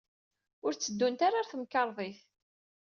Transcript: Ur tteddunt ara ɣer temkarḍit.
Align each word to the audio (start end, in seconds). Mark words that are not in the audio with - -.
Ur 0.65 0.71
tteddunt 0.73 1.25
ara 1.27 1.37
ɣer 1.39 1.45
temkarḍit. 1.47 2.19